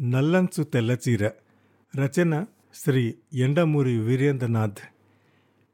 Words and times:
నల్లంచు 0.00 0.64
తెల్లచీర 0.64 1.30
రచన 1.96 2.44
శ్రీ 2.74 3.14
ఎండమూరి 3.32 3.98
వీరేంద్రనాథ్. 3.98 4.76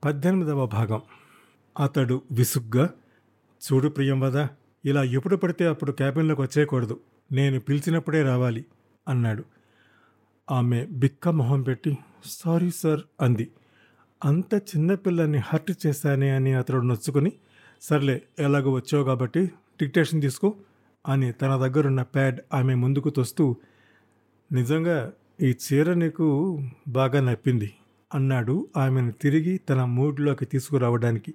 పద్దెనిమిదవ 0.04 0.66
భాగం. 0.66 1.02
అతడు 1.80 2.22
విసుగ్గా 2.32 2.90
చూడు 3.62 3.88
ప్రియం 3.88 4.20
వదా 4.20 4.48
ఇలా 4.84 5.02
ఎప్పుడు 5.02 5.36
పడితే 5.36 5.66
అప్పుడు 5.66 5.92
క్యాబిన్లోకి 5.92 6.40
వచ్చేయకూడదు. 6.40 7.00
నేను 7.32 7.60
పిలిచినప్పుడే 7.60 8.22
రావాలి 8.22 8.64
అన్నాడు. 9.08 9.44
ఆమె 10.50 10.86
బిక్క 10.86 11.28
మొహం 11.28 11.62
పెట్టి 11.62 11.98
సారీ 12.24 12.70
సార్ 12.70 13.00
అంది. 13.20 13.50
అంత 14.24 14.54
చిన్నపిల్లని 14.54 15.38
హర్ట్ 15.38 15.86
చేశానే 15.86 16.30
అని 16.30 16.52
అతడు 16.52 16.80
నొచ్చుకుని 16.80 17.32
సర్లే 17.82 18.22
ఎలాగో 18.38 18.72
వచ్చావు 18.72 19.04
కాబట్టి 19.04 19.46
డిక్టేషన్ 19.82 20.20
తీసుకో 20.20 20.54
అని 21.08 21.32
తన 21.32 21.56
దగ్గరున్న 21.56 22.02
ప్యాడ్ 22.02 22.40
ఆమె 22.54 22.74
ముందుకు 22.74 23.10
తోస్తూ 23.10 23.56
నిజంగా 24.52 25.12
ఈ 25.42 25.54
చీర 25.64 25.94
నీకు 25.94 26.26
బాగా 26.88 27.20
నప్పింది 27.20 27.72
అన్నాడు 28.14 28.68
ఆమెను 28.76 29.12
తిరిగి 29.12 29.58
తన 29.58 29.84
మూడ్లోకి 29.84 30.44
తీసుకురావడానికి. 30.44 31.34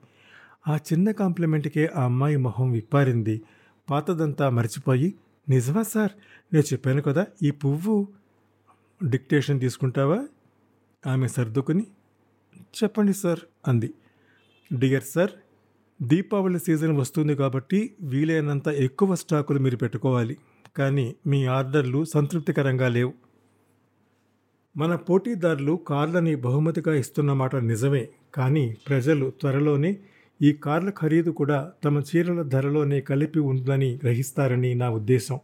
ఆ 0.67 0.76
చిన్న 0.76 1.12
కాంప్లిమెంట్కే 1.12 1.85
ఆ 1.95 2.03
అమ్మాయి 2.03 2.38
మొహం 2.38 2.71
విప్పారింది. 2.71 3.41
పాతదంతా 3.90 4.49
మర్చిపోయి 4.49 5.13
నిజమా 5.49 5.84
సార్? 5.84 6.12
నేను 6.53 6.73
చెప్పాను 6.73 7.02
కదా 7.02 7.27
ఈ 7.43 7.52
పువ్వు 7.52 8.07
డిక్టేషన్ 9.05 9.59
తీసుకుంటావా? 9.59 10.27
ఆమె 11.07 11.27
సర్దుకుని 11.27 11.88
చెప్పండి 12.84 13.13
సార్ 13.13 13.40
అంది. 13.68 13.93
డియర్ 14.73 15.04
సార్ 15.04 15.31
దీపావళి 16.02 16.59
సీజన్ 16.59 16.98
వస్తుంది 16.98 17.35
కాబట్టి 17.35 17.95
వీలైనంత 18.02 18.68
ఎక్కువ 18.68 19.15
స్టాకులు 19.15 19.59
మీరు 19.59 19.77
పెట్టుకోవాలి. 19.77 20.38
కానీ 20.77 21.15
మీ 21.27 21.45
ఆర్డర్లు 21.45 22.03
సంతృప్తికరంగా 22.03 22.87
లేవు. 22.87 23.13
మన 24.75 24.95
పోటీదారులు 24.95 25.79
కార్లని 25.87 26.35
బహుమతిగా 26.35 26.95
ఇస్తున్న 26.95 27.33
మాట 27.33 27.55
నిజమే 27.55 28.07
కానీ 28.35 28.77
ప్రజలు 28.87 29.29
త్వరలోనే 29.41 29.98
ఈ 30.41 30.53
కార్ల 30.53 30.89
ఖరీదు 30.89 31.29
కూడా 31.31 31.71
తమ 31.83 31.99
చీరల 31.99 32.41
ధరలోనే 32.41 33.01
కలిపి 33.01 33.39
ఉందని 33.39 33.99
గ్రహిస్తారని 34.03 34.75
నా 34.75 34.89
ఉద్దేశం. 34.89 35.39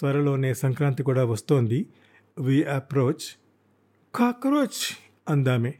త్వరలోనే 0.00 0.54
సంక్రాంతి 0.54 1.02
కూడా 1.02 1.24
వస్తోంది. 1.24 1.86
వి 2.40 2.62
అప్రోచ్ 2.64 3.26
కాక్రోచ్ 4.14 4.82
అందామె. 5.28 5.72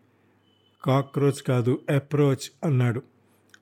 కాక్రోచ్ 0.84 1.42
కాదు 1.42 1.82
అప్రోచ్ 1.96 2.46
అన్నాడు. 2.64 3.02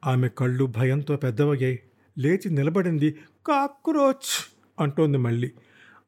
ఆమె 0.07 0.29
కళ్ళు 0.29 0.65
భయంతో 0.65 1.17
పెద్దవయ్యాయి. 1.17 1.79
లేచి 2.19 2.51
నిలబడింది. 2.51 3.11
కాక్రోచ్! 3.47 4.56
అంటోంది 4.81 5.19
మళ్ళీ. 5.19 5.51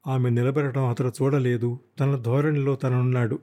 ఆమె 0.07 0.29
నిలబడటం 0.29 0.85
అతడు 0.85 1.07
చూడలేదు. 1.07 1.79
తన 1.99 2.15
ధోరణిలో 2.15 2.75
తనున్నాడు. 2.75 3.39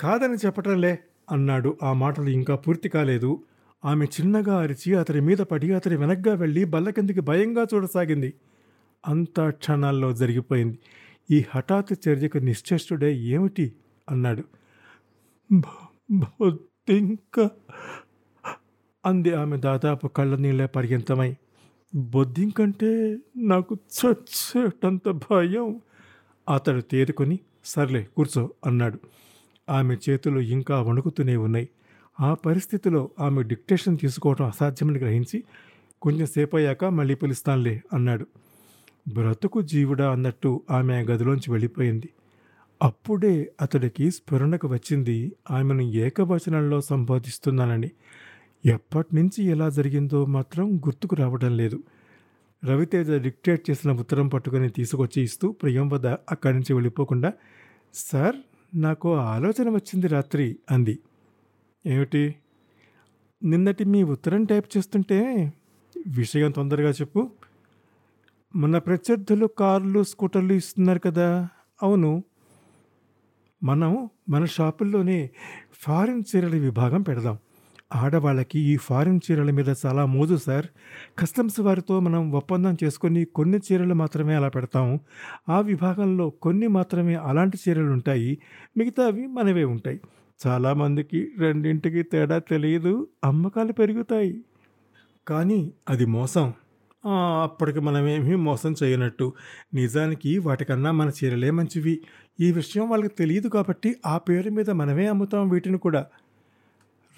కాదని 0.00 0.34
చెప్పటంలే 0.34 0.98
అన్నాడు. 1.30 1.78
ఆ 1.82 1.92
మాటలు 1.92 2.28
ఇంకా 2.28 2.56
పూర్తి 2.56 2.88
కాలేదు. 2.88 3.44
ఆమె 3.84 4.04
చిన్నగా 4.04 4.58
అరిచి 4.60 4.94
అతడి 4.94 5.20
మీద 5.20 5.38
పడి 5.38 5.72
అతడి 5.72 5.96
వెనక్గా 5.96 6.34
వెళ్ళి 6.34 6.64
బల్ల 6.64 6.90
కిందికి 6.90 7.20
భయంగా 7.20 7.66
చూడసాగింది. 7.74 8.34
అంతా 9.08 9.50
క్షణాల్లో 9.50 10.12
జరిగిపోయింది. 10.12 10.78
ఈ 11.30 11.44
హఠాత్ 11.54 12.08
చర్యకు 12.08 12.38
నిశ్చేష్టుడే 12.38 13.16
ఏమిటి? 13.16 13.72
అన్నాడు. 14.10 14.44
బొద్దింక 16.10 17.50
అంది 19.06 19.34
ఆమె 19.34 19.56
దాదాపు 19.56 20.08
కళ్ళ 20.08 20.36
నీళ్ళే 20.36 20.66
పర్యంతమై. 20.66 21.34
బొద్దింకంటే 21.94 23.18
నాకు 23.36 23.74
చచ్చేటంత 23.74 25.08
భయం. 25.08 25.80
అతడు 26.54 26.80
తేరుకొని 26.80 27.38
సర్లే 27.64 28.06
కూర్చో 28.16 28.50
అన్నాడు. 28.66 28.98
ఆమె 29.70 29.96
చేతులు 30.10 30.40
ఇంకా 30.40 30.82
వణుకుతూనే 30.82 31.36
ఉన్నాయి. 31.36 31.68
ఆ 32.20 32.34
పరిస్థితిలో 32.34 33.10
ఆమె 33.20 33.42
డిక్టేషన్ 33.42 33.98
తీసుకోవడం 33.98 34.46
అసాధ్యమని 34.46 34.98
గ్రహించి 34.98 35.44
కొంచెం 36.02 36.26
సేపు 36.26 36.56
అయ్యాక 36.56 36.84
మళ్ళీ 36.84 37.14
పిలుస్తానులే 37.14 37.82
అన్నాడు. 37.92 38.26
బ్రతుకు 39.08 39.60
జీవుడా 39.62 40.10
అన్నట్టు 40.10 40.60
ఆమె 40.70 41.02
గదిలోంచి 41.02 41.50
వెళ్ళిపోయింది. 41.50 42.08
అప్పుడే 42.82 43.52
అతడికి 43.60 44.10
స్ఫురణకు 44.10 44.68
వచ్చింది. 44.68 45.32
ఆమెను 45.50 45.82
ఏకవచనంలో 45.82 46.80
సంబోధిస్తున్నానని 46.80 47.90
ఎప్పటి 48.66 49.16
నుంచి 49.16 49.44
ఎలా 49.44 49.68
జరిగిందో 49.68 50.26
మాత్రం 50.26 50.76
గుర్తుకు 50.76 51.16
రావడం 51.16 51.56
లేదు. 51.56 51.82
రవితేజ 52.64 53.10
డిక్టేట్ 53.10 53.70
చేసిన 53.70 53.92
ఉత్తరం 53.92 54.28
పట్టుకొని 54.28 54.68
తీసుకొచ్చి 54.68 55.22
ఇస్తూ 55.22 55.52
ప్రియం 55.52 55.88
వద్ద 55.88 56.06
అక్కడి 56.06 56.54
నుంచి 56.54 56.72
వెళ్ళిపోకుండా 56.72 57.32
సార్ 57.94 58.36
నాకు 58.74 59.14
ఆలోచన 59.14 59.68
వచ్చింది 59.68 60.08
రాత్రి 60.08 60.58
అంది. 60.70 60.98
ఏమిటి? 61.86 62.34
నిన్నటి 63.44 63.84
మీ 63.84 64.02
ఉత్తరం 64.02 64.44
టైప్ 64.44 64.76
చేస్తుంటే 64.76 65.52
విషయం 66.06 66.50
తొందరగా 66.50 66.90
చెప్పు. 66.90 67.30
మన 68.56 68.78
ప్రత్యర్థులు 68.78 69.46
కార్లు 69.46 70.02
స్కూటర్లు 70.02 70.52
ఇస్తున్నారు 70.52 70.98
కదా. 70.98 71.48
అవును. 71.82 72.24
మనం 73.62 74.10
మన 74.28 74.44
షాపుల్లోనే 74.44 75.30
ఫారిన్ 75.72 76.22
చీరల 76.36 76.56
విభాగం 76.56 77.02
పెడదాం. 77.02 77.38
ఆడవాళ్ళకి 77.94 78.58
ఈ 78.58 78.76
ఫారిన్ 78.76 79.20
చీరల 79.30 79.50
మీద 79.50 79.74
చాలా 79.86 80.06
మోజు 80.06 80.34
సార్. 80.36 80.66
కస్టమ్స్ 81.18 81.60
వారితో 81.60 82.00
మనం 82.00 82.32
ఒప్పందం 82.32 82.76
చేసుకొని 82.84 83.24
కొన్ని 83.24 83.58
చీరలు 83.58 83.94
మాత్రమే 83.94 84.34
అలా 84.34 84.48
పెడతాము 84.48 85.00
ఆ 85.48 85.60
విభాగంలో 85.60 86.30
కొన్ని 86.30 86.66
మాత్రమే 86.66 87.14
అలాంటి 87.14 87.58
చీరలు 87.68 87.90
ఉంటాయి. 87.90 88.38
మిగతావి 88.78 89.26
మనవే 89.26 89.64
ఉంటాయి. 89.64 90.00
చాలామందికి 90.46 91.28
రెండింటికి 91.38 92.02
తేడా 92.02 92.38
తెలియదు. 92.38 93.08
అమ్మకాలు 93.24 93.72
పెరుగుతాయి. 93.72 94.44
కానీ 95.28 95.72
అది 95.88 96.06
మోసం. 96.06 96.52
అప్పటికి 97.42 97.80
మనమేమీ 97.80 98.34
మోసం 98.34 98.74
చేయనట్టు. 98.82 99.32
నిజానికి 99.74 100.38
వాటికన్నా 100.38 100.90
మన 100.90 101.10
చీరలే 101.10 101.50
మంచివి. 101.50 102.00
ఈ 102.40 102.52
విషయం 102.52 102.90
వాళ్ళకి 102.90 103.14
తెలియదు 103.18 103.48
కాబట్టి 103.48 103.96
ఆ 104.06 104.18
పేరు 104.18 104.50
మీద 104.50 104.70
మనమే 104.70 105.06
అమ్ముతాం 105.06 105.48
వీటిని 105.48 105.78
కూడా. 105.78 106.06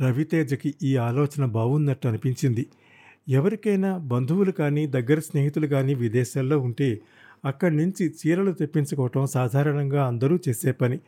రవితేజకి 0.02 0.74
ఈ 0.82 0.96
ఆలోచన 0.96 1.44
బాగున్నట్టు 1.44 2.08
అనిపించింది. 2.08 2.66
ఎవరికైనా 3.28 3.98
బంధువులు 3.98 4.52
కానీ 4.52 4.86
దగ్గర 4.86 5.18
స్నేహితులు 5.20 5.66
కానీ 5.66 5.94
విదేశాల్లో 5.94 6.58
ఉంటే 6.58 6.88
అక్కడి 7.44 7.76
నుంచి 7.76 8.04
చీరలు 8.18 8.52
తెప్పించుకోవటం 8.52 9.26
సాధారణంగా 9.26 10.06
అందరూ 10.06 10.38
చేసే 10.48 10.72
పని. 10.72 10.98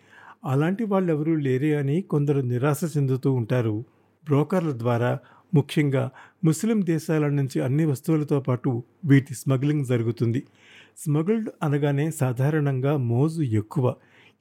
అలాంటి 0.44 0.84
వాళ్ళెవరూ 0.84 1.34
లేరే 1.36 1.74
అని 1.74 2.02
కొందరు 2.02 2.40
నిరాశ 2.40 2.80
చెందుతూ 2.96 3.32
ఉంటారు. 3.32 3.84
బ్రోకర్ల 4.24 4.72
ద్వారా 4.78 5.18
ముఖ్యంగా 5.54 6.10
ముస్లిం 6.44 6.86
దేశాల 6.86 7.28
నుంచి 7.28 7.60
అన్ని 7.60 7.84
వస్తువులతో 7.84 8.40
పాటు 8.40 8.70
వీటి 9.04 9.34
స్మగ్లింగ్ 9.34 9.84
జరుగుతుంది. 9.84 10.40
స్మగుల్డ్ 10.98 11.50
అనగానే 11.62 12.10
సాధారణంగా 12.10 12.96
మోజు 12.96 13.42
ఎక్కువ. 13.42 13.94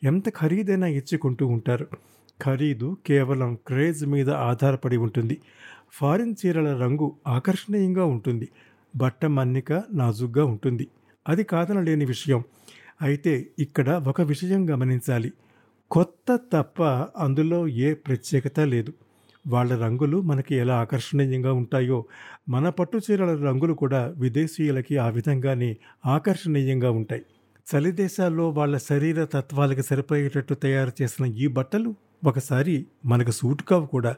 ఎంత 0.03 0.29
ఖరీదైనా 0.29 0.87
ఇచ్చుకుంటూ 0.87 1.47
ఉంటారు. 1.47 1.87
ఖరీదు 2.43 2.97
కేవలం 3.07 3.57
క్రేజ్ 3.67 4.05
మీద 4.05 4.29
ఆధారపడి 4.29 4.97
ఉంటుంది. 4.97 5.41
ఫారిన్ 5.91 6.35
చీరల 6.45 6.81
రంగు 6.81 7.15
ఆకర్షణీయంగా 7.27 8.05
ఉంటుంది. 8.05 8.49
బట్ట 8.95 9.25
మన్నిక 9.25 9.73
నాజుగ్గా 9.73 10.45
ఉంటుంది. 10.45 10.87
అది 11.27 11.43
కాదనలేని 11.43 12.05
విషయం. 12.05 12.43
అయితే 13.01 13.49
ఇక్కడ 13.59 13.89
ఒక 13.89 14.21
విషయం 14.21 14.69
గమనించాలి. 14.69 15.33
కొత్త 15.91 16.39
తప్ప 16.53 16.83
అందులో 17.17 17.67
ఏ 17.67 17.93
ప్రత్యేకత 17.93 18.59
లేదు. 18.59 18.93
వాళ్ళ 19.47 19.83
రంగులు 19.83 20.21
మనకి 20.21 20.55
ఎలా 20.55 20.75
ఆకర్షణీయంగా 20.75 21.53
ఉంటాయో 21.53 22.05
మన 22.49 22.69
పట్టు 22.69 22.99
చీరల 23.11 23.45
రంగులు 23.45 23.73
కూడా 23.73 24.13
విదేశీయులకి 24.17 24.97
ఆ 24.97 25.09
విధంగానే 25.09 25.77
ఆకర్షణీయంగా 26.05 26.91
ఉంటాయి. 26.91 27.21
చలి 27.75 27.91
దేశాల్లో 27.91 28.49
వాళ్ళ 28.49 28.77
శరీర 28.77 29.25
తత్వాలకు 29.25 29.81
సరిపోయేటట్టు 29.81 30.53
తయారు 30.53 30.91
చేసిన 31.01 31.25
ఈ 31.25 31.47
బట్టలు 31.47 31.95
ఒకసారి 32.23 32.85
మనకు 33.05 33.31
సూట్ 33.31 33.63
కావు 33.63 33.85
కూడా. 33.85 34.15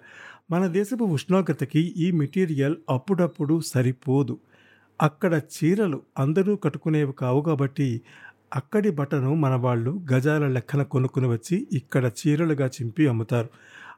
మన 0.52 0.68
దేశపు 0.68 1.04
ఉష్ణోగ్రతకి 1.04 1.80
ఈ 1.80 2.12
మెటీరియల్ 2.12 2.76
అప్పుడప్పుడు 2.90 3.62
సరిపోదు. 3.62 4.40
అక్కడ 5.02 5.42
చీరలు 5.56 6.02
అందరూ 6.20 6.56
కట్టుకునేవి 6.56 7.14
కావు 7.14 7.42
కాబట్టి 7.42 8.02
అక్కడి 8.56 8.90
బట్టను 8.90 9.36
మన 9.36 9.56
వాళ్ళు 9.56 10.02
గజాల 10.14 10.48
లెక్కన 10.48 10.84
కొనుక్కుని 10.84 11.28
వచ్చి 11.28 11.68
ఇక్కడ 11.74 12.12
చీరలుగా 12.22 12.68
చింపి 12.68 13.08
అమ్ముతారు. 13.08 13.50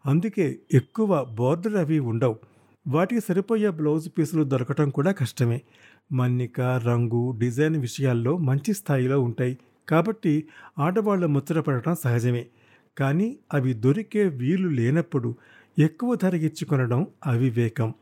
అందుకే 0.06 0.60
ఎక్కువ 0.74 1.28
బోర్డర్ 1.34 1.76
అవి 1.76 2.00
ఉండవు. 2.00 2.36
వాటికి 2.88 3.22
సరిపోయే 3.22 3.70
బ్లౌజ్ 3.70 4.10
పీసులు 4.18 4.44
దొరకటం 4.44 4.90
కూడా 4.90 5.12
కష్టమే. 5.12 5.62
మన్నిక 6.12 6.62
రంగు 6.62 7.36
డిజైన్ 7.40 7.76
విషయాల్లో 7.76 8.38
మంచి 8.38 8.74
స్థాయిలో 8.74 9.22
ఉంటాయి. 9.22 9.58
కాబట్టి 9.90 10.48
ఆడవాళ్ళు 10.80 11.28
ముచ్చటపడటం 11.28 11.96
సహజమే. 12.04 12.46
కానీ 12.98 13.38
అవి 13.54 13.74
దొరికే 13.74 14.24
వీలు 14.28 14.70
లేనప్పుడు 14.70 15.36
ఎక్కువ 15.80 16.16
ధర 16.16 16.36
ఇచ్చుకొనడం 16.36 17.08
అవివేకం. 17.26 17.94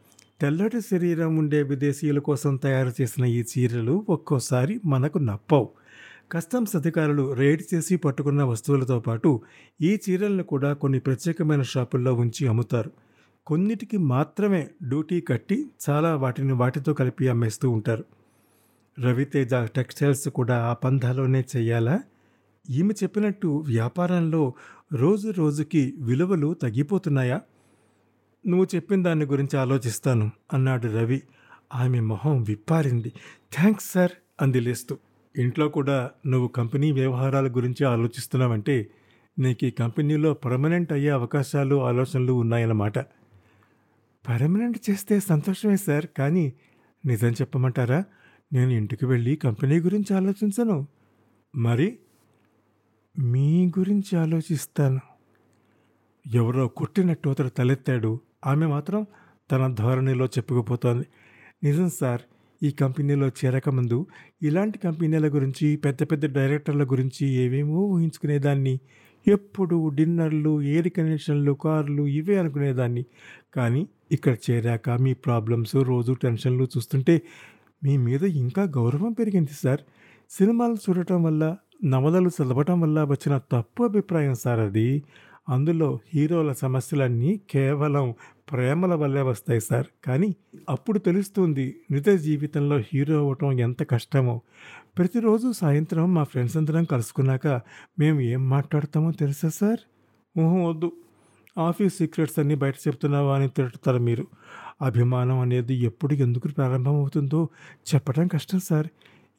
తెల్లటి 0.41 0.81
శరీరం 0.81 1.37
ఉండే 1.37 1.63
విదేశీయుల 1.63 2.19
కోసం 2.19 2.55
తయారు 2.55 2.91
చేసిన 3.01 3.25
ఈ 3.25 3.43
చీరలు 3.43 4.05
ఒక్కోసారి 4.09 4.79
మనకు 4.85 5.17
నప్పవు. 5.17 5.69
కస్టమ్స్ 6.31 6.75
అధికారులు 6.75 7.33
రైడ్ 7.33 7.61
చేసి 7.73 7.95
పట్టుకున్న 7.95 8.43
వస్తువులతో 8.43 8.99
పాటు 8.99 9.41
ఈ 9.81 9.97
చీరలను 10.09 10.43
కూడా 10.43 10.73
కొన్ని 10.73 10.99
ప్రత్యేకమైన 10.99 11.61
షాపుల్లో 11.61 12.13
ఉంచి 12.13 12.47
అమ్ముతారు. 12.47 12.91
కొన్నిటికి 13.47 13.97
మాత్రమే 13.97 14.67
డ్యూటీ 14.83 15.21
కట్టి 15.21 15.65
చాలా 15.89 16.15
వాటిని 16.15 16.53
వాటితో 16.53 16.93
కలిపి 16.93 17.27
అమ్మేస్తూ 17.27 17.69
ఉంటారు. 17.69 18.03
రవితేజ 18.99 19.49
టెక్స్టైల్స్ 19.53 20.29
కూడా 20.29 20.57
ఆ 20.57 20.73
పంధాలోనే 20.73 21.43
చేయాలా? 21.57 21.99
ఈమె 22.69 22.93
చెప్పినట్టు 23.03 23.47
వ్యాపారంలో 23.47 24.53
రోజు 24.93 25.29
రోజుకి 25.29 25.93
విలువలు 25.97 26.53
తగ్గిపోతున్నాయా? 26.53 27.41
నువ్వు 28.47 28.67
చెప్పిన 28.75 29.03
దాని 29.03 29.25
గురించి 29.25 29.59
ఆలోచిస్తాను 29.59 30.31
అన్నాడు 30.53 30.87
రవి. 30.87 31.21
ఆమె 31.75 31.99
మొహం 31.99 32.43
విప్పారింది. 32.43 33.09
థ్యాంక్స్ 33.53 33.91
సార్ 33.91 34.11
అంది 34.41 34.59
లేస్తూ. 34.59 34.97
ఇంట్లో 35.37 35.69
కూడా 35.69 36.11
నువ్వు 36.27 36.47
కంపెనీ 36.47 36.91
వ్యవహారాల 36.91 37.47
గురించి 37.47 37.85
ఆలోచిస్తున్నావంటే 37.85 38.89
నీకు 39.39 39.65
ఈ 39.65 39.71
కంపెనీలో 39.71 40.33
పర్మనెంట్ 40.33 40.93
అయ్యే 40.93 41.09
అవకాశాలు 41.09 41.75
ఆలోచనలు 41.75 42.33
ఉన్నాయన్నమాట. 42.33 42.99
పర్మనెంట్ 44.29 44.89
చేస్తే 44.89 45.19
సంతోషమే 45.19 45.77
సార్ 45.77 46.05
కానీ 46.17 46.53
నిజం 47.05 47.31
చెప్పమంటారా? 47.31 48.03
నేను 48.53 48.69
ఇంటికి 48.69 49.05
వెళ్ళి 49.05 49.35
కంపెనీ 49.35 49.79
గురించి 49.79 50.15
ఆలోచించను. 50.15 50.87
మరి? 51.55 51.99
మీ 53.19 53.67
గురించి 53.67 54.17
ఆలోచిస్తాను. 54.17 54.99
ఎవరో 56.33 56.67
కొట్టినట్టు 56.67 57.29
అతడు 57.29 57.49
తలెత్తాడు. 57.49 58.19
ఆమె 58.45 58.65
మాత్రం 58.65 59.05
తన 59.51 59.73
ధోరణిలో 59.73 60.25
చెప్పుకుపోతోంది. 60.25 61.05
నిజం 61.63 61.89
సార్ 61.89 62.21
ఈ 62.63 62.71
కంపెనీలో 62.71 63.27
చేరకముందు 63.27 64.05
ఇలాంటి 64.41 64.79
కంపెనీల 64.79 65.27
గురించి 65.27 65.75
పెద్ద 65.75 66.03
పెద్ద 66.03 66.25
డైరెక్టర్ల 66.25 66.83
గురించి 66.83 67.27
ఏవేమో 67.27 67.75
ఊహించుకునేదాన్ని. 67.75 68.79
ఎప్పుడు 69.27 69.89
డిన్నర్లు 69.89 70.61
ఎయిర్ 70.61 70.89
కండిషన్లు 70.89 71.51
కార్లు 71.51 72.03
ఇవే 72.03 72.37
అనుకునేదాన్ని. 72.37 73.05
కానీ 73.55 73.87
ఇక్కడ 74.11 74.37
చేరాక 74.51 74.89
మీ 74.89 75.13
ప్రాబ్లమ్స్ 75.13 75.75
రోజు 75.75 76.13
టెన్షన్లు 76.13 76.63
చూస్తుంటే 76.63 77.21
మీ 77.83 77.97
మీద 77.97 78.23
ఇంకా 78.23 78.63
గౌరవం 78.63 79.11
పెరిగింది 79.11 79.51
సార్. 79.53 79.79
సినిమాలు 80.29 80.73
చూడటం 80.73 81.23
వల్ల 81.23 81.57
నవలలు 81.85 82.29
చదవటం 82.29 82.81
వల్ల 82.81 83.03
వచ్చిన 83.03 83.37
తప్పు 83.37 83.83
అభిప్రాయం 83.83 84.35
సార్ 84.35 84.59
అది. 84.59 85.03
అందులో 85.49 85.99
హీరోల 86.13 86.51
సమస్యలన్నీ 86.51 87.41
కేవలం 87.49 88.13
ప్రేమల 88.51 88.93
వల్లే 88.93 89.21
వస్తాయి 89.21 89.61
సార్. 89.61 89.87
కానీ 90.05 90.35
అప్పుడు 90.69 90.99
తెలుస్తుంది 90.99 91.79
నిజ 91.91 92.09
జీవితంలో 92.09 92.77
హీరో 92.77 93.17
అవ్వటం 93.17 93.59
ఎంత 93.59 93.89
కష్టమో. 93.89 94.41
ప్రతిరోజు 94.97 95.51
సాయంత్రం 95.51 96.13
మా 96.13 96.23
ఫ్రెండ్స్ 96.23 96.57
అందరం 96.57 96.83
కలుసుకున్నాక 96.83 97.47
మేము 97.99 98.21
ఏం 98.21 98.49
మాట్లాడతామో 98.49 99.11
తెలుసా 99.11 99.49
సార్? 99.49 99.79
ఊహం 100.39 100.65
వద్దు. 100.65 100.91
ఆఫీస్ 101.57 101.97
సీక్రెట్స్ 101.97 102.39
అన్నీ 102.39 102.55
బయట 102.55 102.75
చెప్తున్నావా 102.87 103.35
అని 103.35 103.49
తిడతారు 103.49 103.97
మీరు. 103.97 104.27
అభిమానం 104.81 105.39
అనేది 105.39 105.73
ఎప్పుడు 105.73 106.13
ఎందుకు 106.13 106.47
ప్రారంభమవుతుందో 106.47 107.49
చెప్పడం 107.95 108.27
కష్టం 108.27 108.59
సార్. 108.59 108.87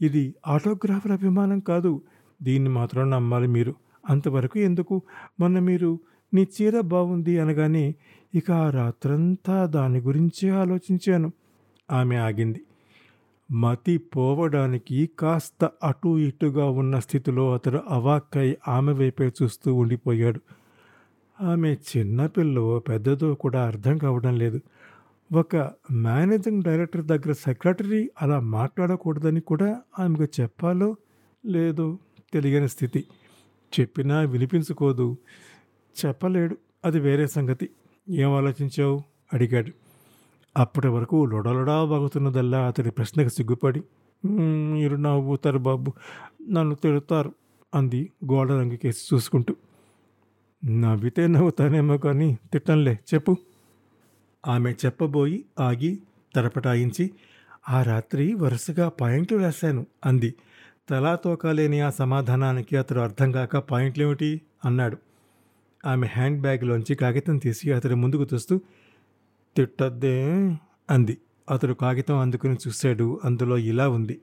ఇది 0.02 0.34
ఆటోగ్రాఫర్ 0.46 1.12
అభిమానం 1.12 1.60
కాదు. 1.60 2.00
దీన్ని 2.42 2.70
మాత్రం 2.70 3.10
నమ్మాలి 3.10 3.46
మీరు. 3.46 3.74
అంతవరకు 4.10 4.58
ఎందుకు? 4.58 5.02
మొన్న 5.40 5.58
మీరు 5.58 5.98
నీ 6.34 6.42
చీర 6.42 6.80
బాగుంది 6.80 7.38
అనగానే 7.38 7.94
ఇక 8.34 8.50
ఆ 8.50 8.70
రాత్రంతా 8.70 9.66
దాని 9.66 10.00
గురించి 10.00 10.50
ఆలోచించాను. 10.50 11.32
ఆమె 11.92 12.16
ఆగింది. 12.16 12.60
మతి 13.52 13.98
పోవడానికి 13.98 15.10
కాస్త 15.18 15.70
అటు 15.84 16.18
ఇటుగా 16.18 16.70
ఉన్న 16.70 16.98
స్థితిలో 16.98 17.54
అతడు 17.54 17.80
అవాక్కై 17.88 18.56
ఆమె 18.68 18.92
వైపే 18.92 19.32
చూస్తూ 19.42 19.74
ఉండిపోయాడు. 19.74 20.40
ఆమె 21.42 21.74
చిన్నపిల్లో 21.74 22.78
పెద్దదో 22.78 23.34
కూడా 23.34 23.66
అర్థం 23.66 23.98
కావడం 23.98 24.36
లేదు. 24.36 24.60
ఒక 25.32 25.70
మేనేజింగ్ 25.90 26.62
డైరెక్టర్ 26.62 27.04
దగ్గర 27.04 27.32
సెక్రటరీ 27.32 28.10
అలా 28.22 28.40
మాట్లాడకూడదని 28.40 29.40
కూడా 29.40 29.80
ఆమెకు 29.98 30.24
చెప్పాలో 30.24 30.96
లేదో? 31.46 31.98
తెలియని 32.36 32.68
స్థితి. 32.68 33.04
చెప్పినా 33.80 34.20
వినిపించుకోదు. 34.20 35.16
చెప్పలేడు. 36.06 36.56
అది 36.84 37.00
వేరే 37.00 37.26
సంగతి. 37.26 37.70
ఏం 38.10 38.32
ఆలోచించావు? 38.34 39.02
అడిగాడు. 39.32 39.72
అప్పటి 40.56 40.88
వరకు 40.88 41.24
లొడలొడా 41.24 41.84
బాగుతున్నదల్లా 41.84 42.66
అతడి 42.66 42.90
ప్రశ్నకు 42.90 43.28
సిగ్గుపడి. 43.28 43.82
మీరు 44.24 44.96
నవ్వుతారు 44.96 45.58
బాబు. 45.58 45.92
నన్ను 46.50 46.74
తిడతారు 46.74 47.32
అంది 47.74 48.12
గోడ 48.32 48.52
రంగు 48.52 48.76
కేసి 48.76 49.14
చూసుకుంటూ. 49.14 49.56
నవ్వితే 50.64 51.26
నవ్వుతానేమో 51.26 51.98
కానీ 51.98 52.38
తిట్టంలే 52.52 52.98
చెప్పు. 53.14 53.36
ఆమె 54.46 54.72
చెప్పబోయి 54.72 55.44
ఆగి 55.60 55.98
తరపటాయించి 56.34 57.10
ఆ 57.68 57.82
రాత్రి 57.82 58.34
వరుసగా 58.34 58.88
పాయింట్లు 58.88 59.38
రాశాను 59.38 59.86
అంది. 60.06 60.34
తలా 60.88 61.14
తోకాలేని 61.14 61.80
ఆ 61.80 61.90
సమాధానానికి 61.90 62.76
అతడు 62.76 63.00
అర్థం 63.00 63.32
కాక 63.32 63.56
పాయింట్లేమిటి? 63.56 64.40
అన్నాడు. 64.64 64.96
ఆమె 65.86 66.06
హ్యాండ్ 66.06 66.40
బ్యాగ్లోంచి 66.40 66.94
కాగితం 66.94 67.38
తీసి 67.38 67.72
అతడి 67.72 67.94
ముందుకు 67.94 68.26
చూస్తూ 68.34 68.60
తిట్టద్దే 69.56 70.24
అంది. 70.90 71.18
అతడు 71.50 71.74
కాగితం 71.74 72.18
అందుకుని 72.18 72.56
చూశాడు. 72.68 73.20
అందులో 73.24 73.58
ఇలా 73.58 73.88
ఉంది. 73.88 74.20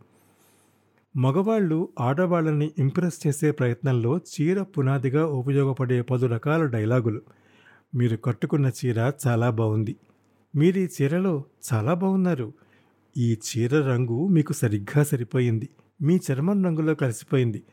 మగవాళ్ళు 1.17 1.89
ఆడవాళ్ళని 1.99 2.71
ఇంప్రెస్ 2.79 3.27
చేసే 3.27 3.51
ప్రయత్నంలో 3.51 4.17
చీర 4.17 4.61
పునాదిగా 4.61 5.25
ఉపయోగపడే 5.25 6.01
పలు 6.01 6.27
రకాల 6.27 6.65
డైలాగులు. 6.65 7.21
మీరు 7.95 8.17
కట్టుకున్న 8.17 8.71
చీర 8.85 9.11
చాలా 9.27 9.49
బాగుంది. 9.49 9.95
మీరు 10.55 10.77
ఈ 10.77 10.87
చీరలో 11.01 11.43
చాలా 11.73 11.93
బాగున్నారు. 11.93 12.53
ఈ 13.17 13.35
చీర 13.35 13.75
రంగు 13.75 14.27
మీకు 14.27 14.53
సరిగ్గా 14.53 15.03
సరిపోయింది. 15.03 15.69
మీ 16.01 16.19
చర్మం 16.31 16.65
రంగులో 16.65 16.95
కలిసిపోయింది. 16.95 17.63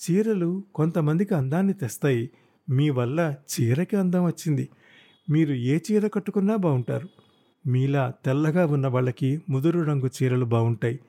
చీరలు 0.00 0.64
కొంతమందికి 0.74 1.34
అందాన్ని 1.34 1.72
తెస్తాయి. 1.72 2.30
మీ 2.70 2.90
వల్ల 2.90 3.34
చీరకి 3.52 3.96
అందం 3.96 4.24
వచ్చింది. 4.24 4.68
మీరు 5.30 5.52
ఏ 5.52 5.78
చీర 5.78 6.06
కట్టుకున్నా 6.06 6.56
బాగుంటారు 6.56 7.08
మీలా 7.66 8.12
తెల్లగా 8.24 8.66
ఉన్న 8.66 8.86
వాళ్ళకి 8.86 9.42
ముదురు 9.50 9.80
రంగు 9.80 10.10
చీరలు 10.22 10.44
బాగుంటాయి 10.44 11.00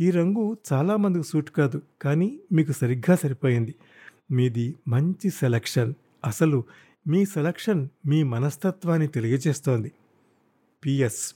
ఈ 0.00 0.10
రంగు 0.10 0.56
చాలామందికి 0.72 1.28
సూట్ 1.28 1.50
కాదు 1.50 1.82
కానీ 2.02 2.40
మీకు 2.52 2.72
సరిగ్గా 2.72 3.16
సరిపోయింది. 3.16 3.74
మీది 4.30 4.74
మంచి 4.88 5.30
సెలక్షన్. 5.30 5.94
అసలు 6.24 6.64
మీ 7.08 7.24
సెలక్షన్ 7.24 7.88
మీ 8.06 8.22
మనస్తత్వాన్ని 8.22 9.08
తెలియజేస్తోంది. 9.08 9.92
పిఎస్ 10.84 11.34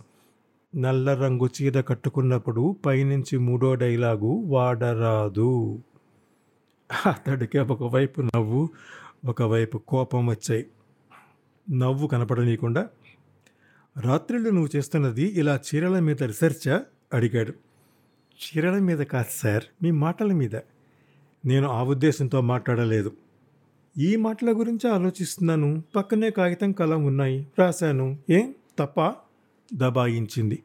నల్ల 0.76 1.14
రంగు 1.14 1.50
చీర 1.62 1.80
కట్టుకున్నప్పుడు 1.80 2.76
పైనుంచి 2.86 3.38
మూడో 3.38 3.74
డైలాగు 3.74 4.42
వాడరాదు. 4.46 5.82
అతడికి 7.06 7.58
ఒకవైపు 7.58 8.20
నవ్వు 8.20 8.70
ఒకవైపు 9.24 9.78
కోపం 9.78 10.26
వచ్చాయి. 10.26 10.66
నవ్వు 11.70 12.06
కనపడనీయకుండా 12.06 12.88
రాత్రిళ్ళు 14.00 14.50
నువ్వు 14.50 14.76
చేస్తున్నది 14.76 15.22
ఇలా 15.22 15.60
చీరల 15.74 15.98
మీద 15.98 16.22
రీసెర్చా? 16.22 16.84
అడిగాడు. 17.14 17.52
చీరల 18.30 18.78
మీద 18.78 18.98
కాదు 18.98 19.26
సార్ 19.30 19.64
మీ 19.82 19.90
మాటల 19.90 20.32
మీద. 20.32 20.56
నేను 21.46 21.68
ఆ 21.68 21.82
ఉద్దేశంతో 21.82 22.40
మాట్లాడలేదు. 22.40 23.12
ఈ 23.98 24.16
మాటల 24.16 24.50
గురించి 24.50 24.90
ఆలోచిస్తున్నాను. 24.90 25.82
పక్కనే 25.96 26.30
కాగితం 26.30 26.72
కలం 26.72 27.04
ఉన్నాయి. 27.04 27.46
రాశాను. 27.58 28.18
ఏం? 28.30 28.54
తప్ప? 28.78 29.14
దబాయించింది. 29.74 30.62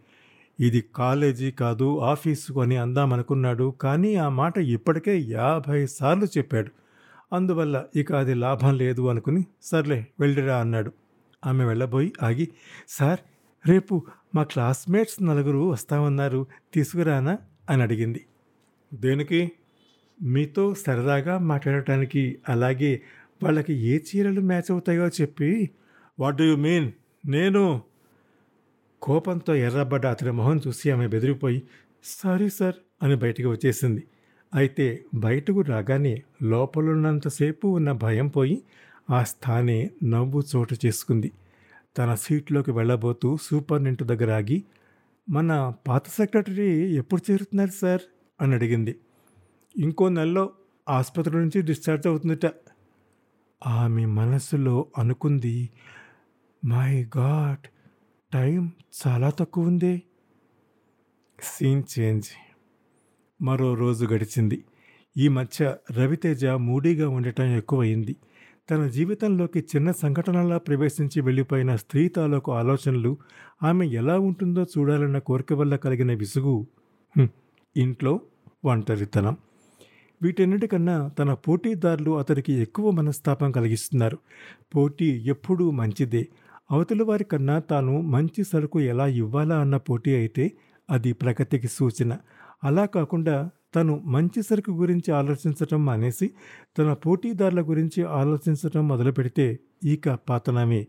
ఇది 0.59 0.83
కాలేజీ 0.95 1.51
కాదు 1.51 1.99
ఆఫీసు 1.99 2.59
అని 2.59 2.77
అందామనుకున్నాడు 2.77 3.73
కానీ 3.81 4.15
ఆ 4.15 4.29
మాట 4.29 4.57
ఇప్పటికే 4.57 5.17
యాభై 5.17 5.85
సార్లు 5.85 6.25
చెప్పాడు. 6.25 6.71
అందువల్ల 7.33 7.85
ఇక 7.95 8.13
అది 8.13 8.33
లాభం 8.33 8.77
లేదు 8.77 9.07
అనుకుని 9.07 9.45
సర్లే 9.61 10.07
వెళ్ళిరా 10.19 10.57
అన్నాడు. 10.57 10.91
ఆమె 11.45 11.65
వెళ్ళబోయి 11.65 12.13
ఆగి 12.23 12.47
సార్ 12.87 13.19
రేపు 13.67 14.05
మా 14.35 14.43
క్లాస్మేట్స్ 14.43 15.23
నలుగురు 15.23 15.57
వస్తామన్నారు 15.57 16.47
తీసుకురానా? 16.73 17.37
అని 17.69 17.81
అడిగింది. 17.81 18.25
దేనికి? 18.93 19.51
మీతో 20.21 20.73
సరదాగా 20.73 21.37
మాట్లాడటానికి 21.37 22.39
అలాగే 22.49 23.01
వాళ్ళకి 23.43 23.73
ఏ 23.73 23.99
చీరలు 23.99 24.41
మ్యాచ్ 24.41 24.71
అవుతాయో 24.71 25.07
చెప్పి. 25.07 25.69
What 26.19 26.37
do 26.37 26.43
you 26.43 26.55
mean? 26.55 26.91
నేను 27.25 27.81
కోపంతో 29.01 29.55
ఎర్రబడ్డ 29.55 30.05
అతని 30.05 30.31
మొహం 30.31 30.61
చూసి 30.67 30.91
ఆమె 30.91 31.07
బెదిరిపోయి 31.07 31.63
సారీ 32.03 32.49
సార్ 32.49 32.75
అని 33.03 33.15
బయటకు 33.15 33.49
వచ్చేసింది. 33.49 34.03
అయితే 34.53 35.03
బయటకు 35.13 35.61
రాగానే 35.61 36.23
లోపలున్నంతసేపు 36.43 37.67
ఉన్న 37.67 37.91
భయం 37.91 38.27
పోయి 38.27 38.63
ఆ 39.09 39.23
స్థానే 39.23 39.91
నవ్వు 40.03 40.43
చోటు 40.55 40.75
చేసుకుంది. 40.85 41.31
తన 41.97 42.15
సీట్లోకి 42.15 42.71
వెళ్ళబోతూ 42.71 43.37
సూపరింటెండెంట్ 43.41 44.03
దగ్గర 44.03 44.31
ఆగి 44.31 44.63
మన 45.29 45.73
పాత 45.87 46.07
సెక్రటరీ 46.07 46.95
ఎప్పుడు 46.95 47.31
చేరుతున్నారు 47.31 47.69
సార్? 47.69 48.01
అని 48.41 48.53
అడిగింది. 48.53 48.95
ఇంకో 49.77 50.09
నెలలో 50.09 50.49
ఆసుపత్రి 50.89 51.35
నుంచి 51.35 51.61
డిశ్చార్జ్ 51.61 52.07
అవుతుందట. 52.07 52.51
ఆమె 53.67 54.05
మనసులో 54.05 54.85
అనుకుంది 54.97 55.69
మై 56.65 57.03
గాడ్ 57.17 57.67
టైం 58.37 58.71
చాలా 59.07 59.29
తక్కువ 59.29 59.67
ఉంది. 59.67 60.01
Scene 61.43 61.83
change. 61.93 62.27
మరో 63.41 63.73
రోజు 63.73 64.05
గడిచింది. 64.05 64.63
ఈ 65.17 65.27
మధ్య 65.27 65.75
రవితేజ 65.91 66.45
మూడీగా 66.45 67.09
ఉండటం 67.09 67.43
ఎక్కువయింది 67.43 68.15
తన 68.71 68.87
జీవితంలోకి 68.87 69.59
చిన్న 69.59 69.91
సంఘటనలా 69.91 70.57
ప్రవేశించి 70.57 71.21
వెళ్ళిపోయిన 71.21 71.75
స్త్రీ 71.75 72.07
తాలూకు 72.07 72.51
ఆలోచనలు 72.51 73.17
ఆమె 73.63 73.87
ఎలా 73.87 74.19
ఉంటుందో 74.19 74.63
చూడాలన్న 74.63 75.17
కోరిక 75.17 75.53
వల్ల 75.53 75.75
కలిగిన 75.75 76.13
విసుగు 76.13 76.67
ఇంట్లో 77.77 78.21
ఒంటరితనం. 78.65 79.37
వీటన్నిటికన్నా 80.21 81.07
తన 81.07 81.33
పోటీదారులు 81.33 82.17
అతనికి 82.17 82.53
ఎక్కువ 82.53 82.91
మనస్తాపం 82.91 83.51
కలిగిస్తున్నారు. 83.51 84.17
పోటీ 84.75 85.23
ఎప్పుడూ 85.25 85.71
మంచిదే. 85.71 86.27
అవతల 86.69 87.03
వారి 87.03 87.23
కన్నా 87.23 87.59
తాను 87.59 88.01
మంచి 88.01 88.43
సరుకు 88.43 88.79
ఎలా 88.79 89.07
ఇవ్వాలా 89.07 89.59
అన్న 89.59 89.77
పోటీ 89.77 90.15
అయితే 90.15 90.45
అది 90.89 91.13
ప్రగతికి 91.13 91.67
సూచన. 91.67 92.11
అలా 92.63 92.85
కాకుండా 92.85 93.35
తను 93.75 93.93
మంచి 94.05 94.41
సరుకు 94.43 94.71
గురించి 94.71 95.09
ఆలోచించటం 95.11 95.85
మానేసి 95.85 96.27
తన 96.77 96.93
పోటీదారుల 96.93 97.61
గురించి 97.61 98.03
ఆలోచించటం 98.03 98.87
మొదలుపెడితే 98.87 99.59
ఇక 99.83 100.09
పాతనమే. 100.29 100.81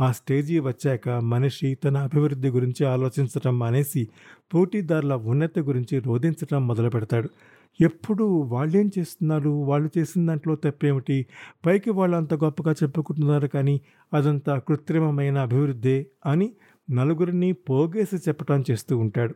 ఆ 0.00 0.12
స్టేజీ 0.12 0.58
వచ్చాక 0.60 1.08
మనిషి 1.08 1.74
తన 1.74 1.96
అభివృద్ధి 1.98 2.48
గురించి 2.48 2.86
ఆలోచించటం 2.86 3.58
మానేసి 3.58 4.08
పోటీదారుల 4.54 5.14
ఉన్నతి 5.14 5.60
గురించి 5.60 5.98
రోధించటం 5.98 6.66
మొదలు 6.66 6.90
పెడతాడు 6.90 7.30
ఎప్పుడు 7.80 8.24
వాళ్ళేం 8.24 8.90
చేస్తున్నారు? 8.98 9.50
వాళ్ళు 9.50 9.90
చేసిన 9.98 10.26
దాంట్లో 10.26 10.54
తప్పేమిటి? 10.54 11.26
పైకి 11.66 11.90
వాళ్ళు 11.90 12.16
అంత 12.16 12.34
గొప్పగా 12.34 12.72
చెప్పుకుంటున్నారు 12.72 13.46
కానీ 13.46 13.80
అదంతా 14.14 14.58
కృత్రిమమైన 14.58 15.38
అభివృద్ధే 15.38 16.06
అని 16.26 16.52
నలుగురిని 16.90 17.52
పోగేసి 17.52 18.16
చెప్పటం 18.16 18.64
చేస్తూ 18.70 18.98
ఉంటాడు. 18.98 19.34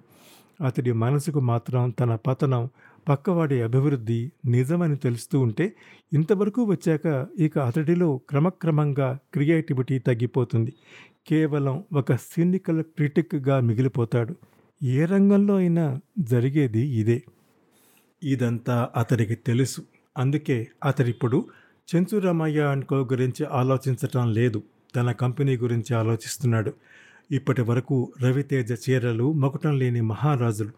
అతడి 0.64 0.92
మనసుకు 0.92 1.40
మాత్రం 1.40 1.90
తన 1.90 2.14
పతనం 2.14 2.68
పక్కవాడి 3.08 3.62
అభివృద్ధి 3.62 4.32
నిజమని 4.44 4.96
తెలుస్తూ 4.96 5.40
ఉంటే 5.40 5.76
ఇంతవరకు 6.12 6.62
వచ్చాక 6.62 7.26
ఇక 7.38 7.58
అతడిలో 7.58 8.20
క్రమక్రమంగా 8.28 9.18
క్రియేటివిటీ 9.34 9.98
తగ్గిపోతుంది. 9.98 10.72
కేవలం 11.28 11.84
ఒక 11.92 12.14
సినికల్ 12.14 12.82
క్రిటిక్గా 12.82 13.60
మిగిలిపోతాడు. 13.60 14.34
ఏ 14.82 15.04
రంగంలో 15.04 15.56
అయినా 15.56 16.00
జరిగేది 16.18 16.80
ఇదే. 16.80 17.22
ఇదంతా 18.24 18.88
అతడికి 18.96 19.34
తెలుసు. 19.34 19.82
అందుకే 20.18 20.68
అతడిప్పుడు 20.84 21.44
చెంచురామయ్య 21.94 22.60
అనుకో 22.60 22.96
గురించి 22.96 23.46
ఆలోచించటం 23.46 24.32
లేదు. 24.32 24.62
తన 24.96 25.12
కంపెనీ 25.12 25.56
గురించి 25.56 25.96
ఆలోచిస్తున్నాడు. 25.96 26.72
ఇప్పటి 27.32 27.62
వరకు 27.62 28.12
రవితేజ 28.22 28.72
చీరలు 28.72 29.32
మకుటం 29.32 29.78
లేని 29.78 30.00
మహారాజులు 30.00 30.70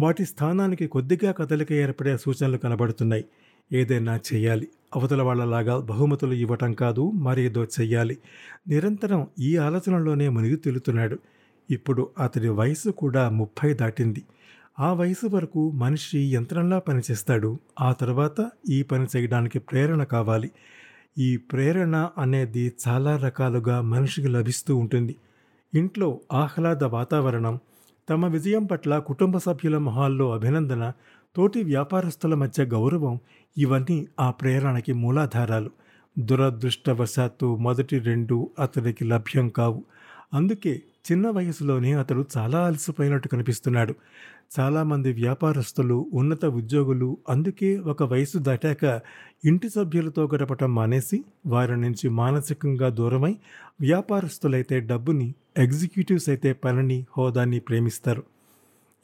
వాటి 0.00 0.24
స్థానానికి 0.24 0.86
కొద్దిగా 0.86 1.32
కదలిక 1.32 1.72
ఏర్పడే 1.72 2.16
సూచనలు 2.16 2.56
కనబడుతున్నాయి. 2.56 3.24
ఏదైనా 3.72 4.20
చేయాలి. 4.34 4.68
అవతల 4.96 5.22
వాళ్ళలాగా 5.22 5.78
బహుమతులు 5.78 6.32
ఇవ్వటం 6.32 6.72
కాదు 6.72 7.10
మరేదో 7.10 7.64
చెయ్యాలి. 7.64 8.18
నిరంతరం 8.68 9.26
ఈ 9.38 9.56
ఆలోచనలోనే 9.56 10.28
మునిగి 10.28 10.56
తెలుతున్నాడు. 10.56 11.18
ఇప్పుడు 11.70 12.08
అతడి 12.18 12.48
వయసు 12.48 12.90
కూడా 12.90 13.28
ముప్పై 13.28 13.74
దాటింది. 13.74 14.22
ఆ 14.80 14.92
వయసు 14.92 15.26
వరకు 15.26 15.70
మనిషి 15.70 16.34
యంత్రంలా 16.34 16.78
పనిచేస్తాడు. 16.78 17.58
ఆ 17.80 17.92
తర్వాత 17.92 18.50
ఈ 18.70 18.82
పని 18.82 19.06
చేయడానికి 19.16 19.58
ప్రేరణ 19.58 20.04
కావాలి. 20.04 20.50
ఈ 21.18 21.36
ప్రేరణ 21.36 22.08
అనేది 22.18 22.72
చాలా 22.88 23.16
రకాలుగా 23.16 23.80
మనిషికి 23.80 24.28
లభిస్తూ 24.28 24.76
ఉంటుంది. 24.76 25.16
ఇంట్లో 25.74 26.20
ఆహ్లాద 26.32 26.84
వాతావరణం 26.84 27.58
తమ 28.10 28.26
విజయం 28.26 28.64
పట్ల 28.64 28.98
కుటుంబ 28.98 29.38
సభ్యుల 29.38 29.78
మొహాల్లో 29.78 30.32
అభినందన 30.32 30.92
తోటి 31.36 31.62
వ్యాపారస్తుల 31.62 32.34
మధ్య 32.34 32.64
గౌరవం 32.64 33.18
ఇవన్నీ 33.58 34.06
ఆ 34.20 34.30
ప్రేరణకి 34.30 34.92
మూలాధారాలు. 34.92 35.70
దురదృష్టవశాత్తు 36.18 37.56
మొదటి 37.56 37.98
రెండు 37.98 38.50
అతడికి 38.58 39.04
లభ్యం 39.04 39.48
కావు. 39.48 39.84
అందుకే 40.32 40.82
చిన్న 41.12 41.30
వయసులోనే 41.30 41.92
అతడు 41.92 42.24
చాలా 42.36 42.66
అలసిపోయినట్టు 42.66 43.28
కనిపిస్తున్నాడు. 43.28 43.94
చాలామంది 44.58 45.12
వ్యాపారస్తులు 45.12 46.06
ఉన్నత 46.12 46.44
ఉద్యోగులు 46.44 47.18
అందుకే 47.28 47.78
ఒక 47.78 48.02
వయసు 48.02 48.38
దాటాక 48.38 49.00
ఇంటి 49.44 49.68
సభ్యులతో 49.68 50.28
గడపటం 50.34 50.74
మానేసి 50.74 51.24
వారి 51.46 51.76
నుంచి 51.80 52.08
మానసికంగా 52.08 52.88
దూరమై 52.88 53.36
వ్యాపారస్తులైతే 53.80 54.80
డబ్బుని 54.80 55.34
ఎగ్జిక్యూటివ్స్ 55.58 56.28
అయితే 56.28 56.52
పనిని 56.52 57.06
హోదాన్ని 57.18 57.60
ప్రేమిస్తారు. 57.60 58.22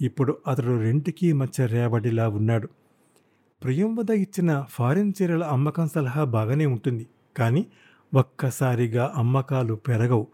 ఇప్పుడు 0.01 0.39
అతడు 0.47 0.81
రెంటికి 0.81 1.33
మధ్య 1.33 1.67
రేవడిలా 1.67 2.29
ఉన్నాడు. 2.29 2.69
ప్రియంవద 3.63 4.11
ఇచ్చిన 4.11 4.65
ఫారిన్ 4.71 5.13
చీరల 5.23 5.45
అమ్మకం 5.45 5.89
సలహా 5.89 6.25
బాగానే 6.25 6.67
ఉంటుంది. 6.67 7.07
కానీ 7.37 7.67
ఒక్కసారిగా 8.15 9.13
అమ్మకాలు 9.17 9.75
పెరగవు. 9.75 10.27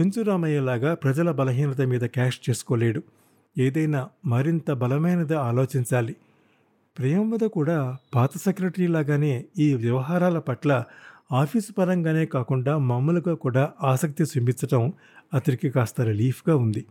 చెంచురామయ్యలాగా 0.00 0.94
ప్రజల 0.94 1.30
బలహీనత 1.30 1.80
మీద 1.80 2.00
క్యాష్ 2.00 2.50
చేసుకోలేడు. 2.50 3.02
ఏదైనా 3.58 4.08
మరింత 4.26 4.70
బలమైనది 4.70 5.34
ఆలోచించాలి. 5.34 6.16
ప్రియంవద 6.98 7.46
కూడా 7.46 7.96
పాత 8.14 8.30
సెక్రటరీ 8.36 8.86
లాగానే 8.86 9.44
ఈ 9.58 9.74
వ్యవహారాల 9.74 10.38
పట్ల 10.38 10.84
ఆఫీసు 11.32 11.72
పరంగానే 11.72 12.26
కాకుండా 12.26 12.78
మామూలుగా 12.78 13.34
కూడా 13.34 13.72
ఆసక్తి 13.82 14.22
చూపించటం 14.22 14.92
అతనికి 15.34 15.70
కాస్త 15.70 16.00
రిలీఫ్గా 16.00 16.56
ఉంది. 16.56 16.86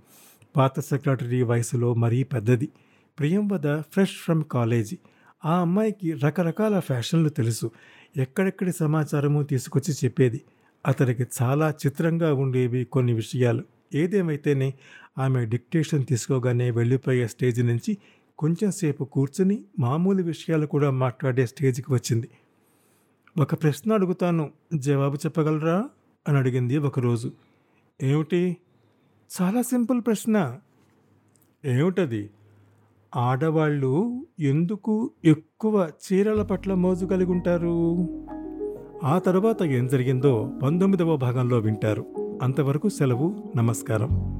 పాత 0.56 0.80
సెక్రటరీ 0.80 1.42
వయసులో 1.42 1.94
మరీ 1.94 2.24
పెద్దది. 2.24 2.70
Priyamvada 3.20 3.82
fresh 3.82 4.12
from 4.12 4.44
college. 4.44 4.98
ఆ 5.46 5.60
అమ్మాయికి 5.60 6.14
రకరకాల 6.14 6.80
ఫ్యాషన్లు 6.80 7.30
తెలుసు. 7.30 7.72
ఎక్కడెక్కడి 8.18 8.72
సమాచారము 8.72 9.44
తీసుకొచ్చి 9.44 9.96
చెప్పేది. 10.06 10.42
అతనికి 10.90 11.26
చాలా 11.42 11.70
చిత్రంగా 11.70 12.34
ఉండేవి 12.34 12.86
కొన్ని 12.86 13.14
విషయాలు. 13.14 13.64
ఏదేమైతేనే 13.96 14.74
ఆమె 15.18 15.46
డిక్టేషన్ 15.46 16.06
తీసుకోగానే 16.06 16.72
వెళ్ళిపోయే 16.72 17.28
స్టేజ్ 17.28 17.66
నుంచి 17.66 17.98
కొంచెంసేపు 18.40 19.04
కూర్చుని 19.04 19.64
మామూలు 19.80 20.24
విషయాలు 20.24 20.66
కూడా 20.66 20.90
మాట్లాడే 20.90 21.46
స్టేజ్కి 21.46 21.94
వచ్చింది. 21.94 22.30
ఒక 23.40 23.54
ప్రశ్న 23.54 23.94
అడుగుతాను. 23.94 24.50
జవాబు 24.76 25.16
చెప్పగలరా? 25.16 25.90
అని 26.28 26.38
అడిగింది 26.38 26.78
ఒకరోజు. 26.78 27.32
ఏమిటి? 28.04 28.58
చాలా 29.42 29.62
సింపుల్ 29.62 30.02
ప్రశ్న. 30.02 30.60
ఏమిటది? 31.66 32.30
ఆడవాళ్ళు 33.16 34.26
ఎందుకు 34.40 35.12
ఎక్కువ 35.26 35.92
చీరల 36.06 36.44
పట్ల 36.44 36.74
మోజు 36.74 37.06
కలిగి 37.06 37.32
ఉంటారు 37.32 37.98
ఆ 39.04 39.20
తర్వాత 39.20 39.64
ఏం 39.64 39.88
జరిగిందో 39.88 40.52
పంతొమ్మిదవ 40.64 41.16
భాగంలో 41.16 41.58
వింటారు. 41.58 42.06
అంతవరకు 42.42 42.90
సెలవు 42.90 43.36
నమస్కారం. 43.58 44.39